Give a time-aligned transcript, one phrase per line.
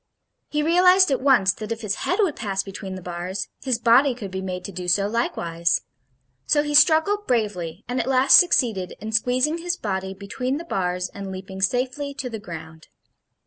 [0.49, 4.15] He realized at once that if his head would pass between the bars, his body
[4.15, 5.81] could be made to do so, likewise.
[6.47, 11.09] So he struggled bravely, and at last succeeded in squeezing his body between the bars
[11.09, 12.87] and leaping safely to the ground.